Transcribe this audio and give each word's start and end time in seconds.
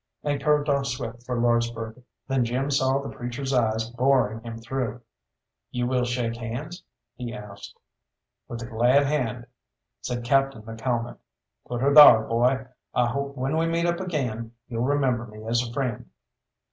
and 0.23 0.41
curved 0.41 0.67
off 0.67 0.87
swift 0.87 1.23
for 1.27 1.37
Lordsburgh. 1.39 2.01
Then 2.27 2.43
Jim 2.43 2.71
saw 2.71 2.97
the 2.97 3.15
preacher's 3.15 3.53
eyes 3.53 3.87
boring 3.87 4.41
him 4.41 4.57
through. 4.57 5.01
"You 5.69 5.85
will 5.85 6.05
shake 6.05 6.37
hands?" 6.37 6.81
he 7.13 7.31
asked. 7.31 7.77
"With 8.47 8.63
a 8.63 8.65
glad 8.65 9.05
hand," 9.05 9.45
said 10.01 10.23
Captain 10.23 10.63
McCalmont. 10.63 11.19
"Put 11.67 11.81
her 11.81 11.93
thar, 11.93 12.23
boy! 12.25 12.65
I 12.95 13.05
hope 13.09 13.37
when 13.37 13.55
we 13.57 13.67
meet 13.67 13.85
up 13.85 13.99
again 13.99 14.53
you'll 14.67 14.85
remember 14.85 15.27
me 15.27 15.45
as 15.45 15.61
a 15.61 15.71
friend." 15.71 16.09